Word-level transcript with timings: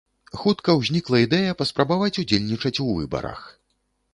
Хутка 0.43 0.73
ўзнікла 0.77 1.19
ідэя 1.25 1.51
паспрабаваць 1.59 2.19
удзельнічаць 2.25 2.75
у 2.87 2.89
выбарах. 2.97 3.45